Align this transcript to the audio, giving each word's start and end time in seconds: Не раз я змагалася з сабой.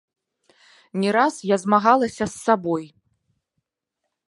Не 1.03 1.09
раз 1.17 1.35
я 1.55 1.59
змагалася 1.65 2.23
з 2.33 2.33
сабой. 2.45 2.85